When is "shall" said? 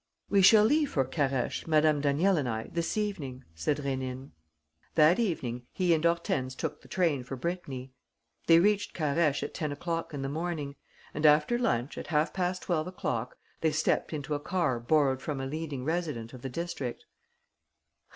0.41-0.63